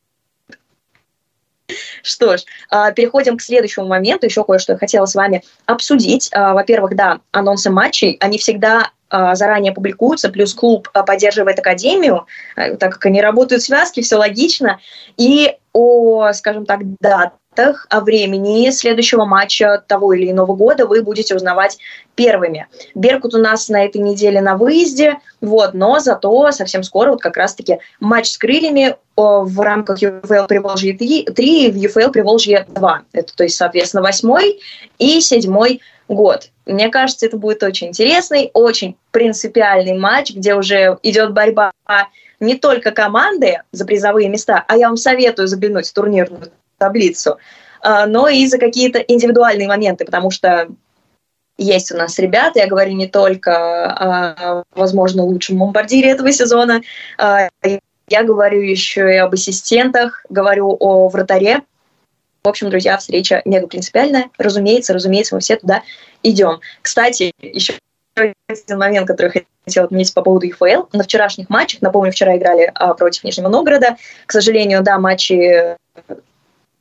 [2.03, 4.27] Что ж, а, переходим к следующему моменту.
[4.27, 6.31] Еще кое-что я хотела с вами обсудить.
[6.33, 13.07] А, во-первых, да, анонсы матчей, они всегда заранее публикуются, плюс клуб поддерживает академию, так как
[13.07, 14.81] они работают в связке, все логично.
[15.17, 21.03] И о, скажем так, дат датах, о времени следующего матча того или иного года вы
[21.03, 21.79] будете узнавать
[22.15, 22.67] первыми.
[22.95, 27.37] Беркут у нас на этой неделе на выезде, вот, но зато совсем скоро вот как
[27.37, 33.03] раз-таки матч с крыльями в рамках UFL Приволжье 3, 3 в UFL Приволжье 2.
[33.13, 34.61] Это, то есть, соответственно, восьмой
[34.99, 36.49] и седьмой год.
[36.67, 41.73] Мне кажется, это будет очень интересный, очень принципиальный матч, где уже идет борьба
[42.41, 47.39] не только команды за призовые места, а я вам советую заглянуть в турнирную таблицу,
[47.81, 50.69] а, но и за какие-то индивидуальные моменты, потому что
[51.57, 56.81] есть у нас ребята, я говорю не только о, возможно, лучшем бомбардире этого сезона,
[57.19, 57.49] а,
[58.09, 61.63] я говорю еще и об ассистентах, говорю о вратаре.
[62.43, 64.31] В общем, друзья, встреча мега принципиальная.
[64.39, 65.83] Разумеется, разумеется, мы все туда
[66.23, 66.61] идем.
[66.81, 67.75] Кстати, еще
[68.15, 70.87] один момент, который я хотела отметить по поводу ИФЛ.
[70.93, 73.97] На вчерашних матчах, напомню, вчера играли а, против Нижнего Новгорода.
[74.27, 75.77] К сожалению, да, матчи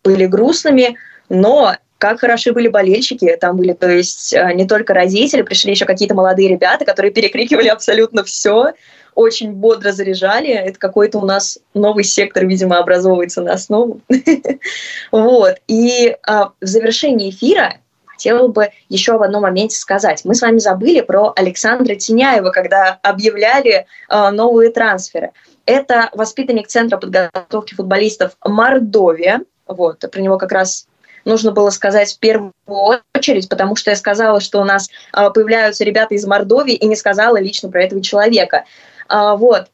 [0.08, 5.42] были грустными, но как хороши были болельщики, там были, то есть э, не только родители,
[5.42, 8.72] пришли еще какие-то молодые ребята, которые перекрикивали абсолютно все,
[9.16, 10.50] очень бодро заряжали.
[10.50, 14.00] Это какой-то у нас новый сектор, видимо, образовывается на основу.
[15.12, 15.56] Вот.
[15.68, 20.24] И а, в завершении эфира хотела бы еще об одном моменте сказать.
[20.24, 25.32] Мы с вами забыли про Александра Тиняева, когда объявляли а, новые трансферы.
[25.66, 30.88] Это воспитанник Центра подготовки футболистов Мордовия, вот, про него как раз
[31.28, 32.54] нужно было сказать в первую
[33.14, 36.96] очередь, потому что я сказала, что у нас а, появляются ребята из Мордовии, и не
[36.96, 38.64] сказала лично про этого человека.
[39.08, 39.68] А, вот.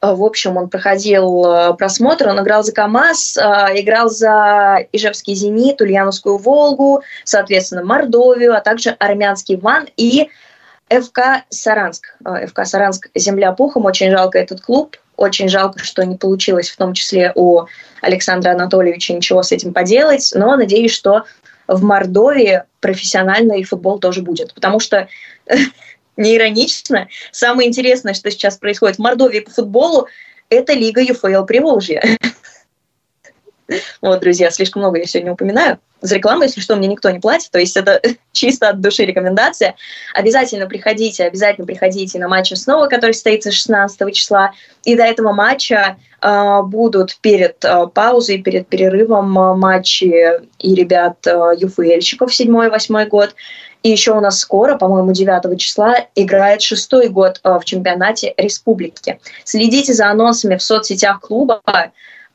[0.00, 3.36] А, в общем, он проходил просмотр, он играл за КАМАЗ,
[3.74, 10.30] играл за Ижевский «Зенит», Ульяновскую «Волгу», соответственно, Мордовию, а также армянский «Ван» и
[10.88, 12.16] ФК «Саранск».
[12.46, 16.94] ФК «Саранск» земля пухом, очень жалко этот клуб, очень жалко, что не получилось в том
[16.94, 17.66] числе у
[18.00, 21.24] Александра Анатольевича ничего с этим поделать, но надеюсь, что
[21.66, 24.54] в Мордовии профессиональный футбол тоже будет.
[24.54, 25.08] Потому что
[26.16, 27.08] не иронично.
[27.32, 30.08] Самое интересное, что сейчас происходит в Мордовии по футболу,
[30.50, 32.02] это Лига ЮФЛ Приволжья.
[34.02, 35.78] Вот, друзья, слишком много я сегодня упоминаю.
[36.00, 38.00] За рекламу, если что, мне никто не платит, то есть это
[38.32, 39.74] чисто от души рекомендация.
[40.14, 44.52] Обязательно приходите, обязательно приходите на матч снова, который состоится 16 числа.
[44.84, 50.14] И до этого матча э, будут перед э, паузой, перед перерывом э, матчи
[50.58, 53.34] и ребят э, ЮФЛьщиков 7-8 год.
[53.82, 59.20] И еще у нас скоро, по-моему, 9 числа играет шестой год в чемпионате республики.
[59.44, 61.62] Следите за анонсами в соцсетях клуба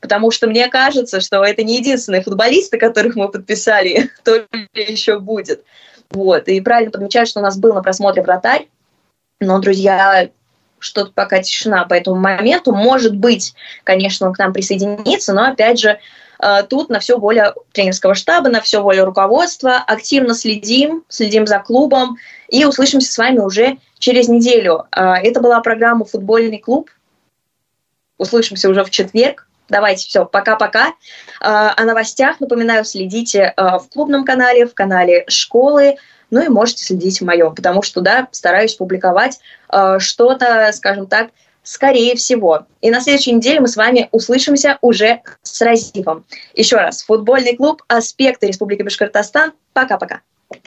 [0.04, 4.44] потому что мне кажется, что это не единственные футболисты, которых мы подписали, кто
[4.74, 5.64] еще будет.
[6.10, 6.46] Вот.
[6.46, 8.68] И правильно подмечаю, что у нас был на просмотре вратарь,
[9.40, 10.28] но, друзья,
[10.78, 12.74] что-то пока тишина по этому моменту.
[12.74, 15.98] Может быть, конечно, он к нам присоединится, но, опять же,
[16.38, 19.76] э, тут на все воля тренерского штаба, на все воля руководства.
[19.86, 24.84] Активно следим, следим за клубом и услышимся с вами уже через неделю.
[24.94, 26.90] Э, это была программа «Футбольный клуб».
[28.18, 29.48] Услышимся уже в четверг.
[29.68, 30.94] Давайте, все, пока-пока.
[31.40, 35.96] А, о новостях, напоминаю, следите а, в клубном канале, в канале школы,
[36.30, 41.30] ну и можете следить в моем, потому что, да, стараюсь публиковать а, что-то, скажем так,
[41.62, 42.66] скорее всего.
[42.82, 46.26] И на следующей неделе мы с вами услышимся уже с Разивом.
[46.54, 49.52] Еще раз, футбольный клуб «Аспекты Республики Башкортостан».
[49.72, 50.20] Пока-пока.